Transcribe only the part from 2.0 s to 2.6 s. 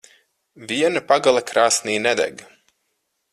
nedeg.